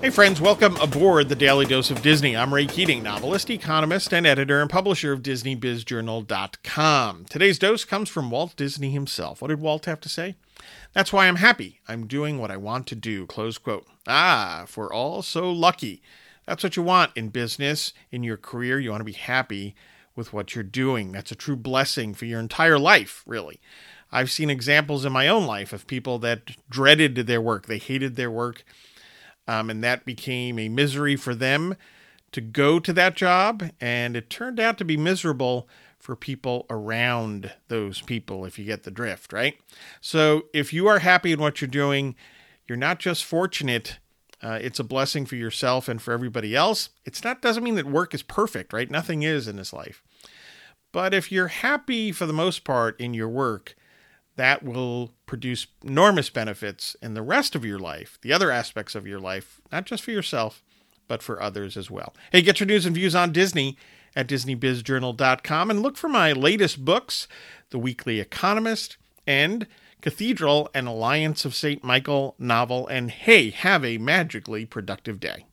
[0.00, 2.34] Hey, friends, welcome aboard the Daily Dose of Disney.
[2.34, 7.26] I'm Ray Keating, novelist, economist, and editor and publisher of DisneyBizJournal.com.
[7.28, 9.42] Today's dose comes from Walt Disney himself.
[9.42, 10.36] What did Walt have to say?
[10.94, 11.82] That's why I'm happy.
[11.86, 13.26] I'm doing what I want to do.
[13.26, 13.86] Close quote.
[14.08, 16.00] Ah, if we're all so lucky.
[16.46, 18.80] That's what you want in business, in your career.
[18.80, 19.74] You want to be happy
[20.16, 21.12] with what you're doing.
[21.12, 23.60] That's a true blessing for your entire life, really.
[24.10, 28.16] I've seen examples in my own life of people that dreaded their work, they hated
[28.16, 28.64] their work
[29.50, 31.74] um, and that became a misery for them
[32.30, 33.64] to go to that job.
[33.80, 35.68] And it turned out to be miserable
[35.98, 39.58] for people around those people, if you get the drift, right?
[40.00, 42.14] So if you are happy in what you're doing,
[42.68, 43.98] you're not just fortunate.
[44.40, 46.90] Uh, it's a blessing for yourself and for everybody else.
[47.04, 48.88] It's not doesn't mean that work is perfect, right?
[48.88, 50.00] Nothing is in this life.
[50.92, 53.74] But if you're happy for the most part in your work,
[54.36, 59.06] that will produce enormous benefits in the rest of your life, the other aspects of
[59.06, 60.62] your life, not just for yourself,
[61.08, 62.14] but for others as well.
[62.32, 63.76] Hey, get your news and views on Disney
[64.14, 67.28] at DisneyBizJournal.com and look for my latest books,
[67.70, 69.66] The Weekly Economist and
[70.00, 71.84] Cathedral and Alliance of St.
[71.84, 72.86] Michael novel.
[72.86, 75.46] And hey, have a magically productive day.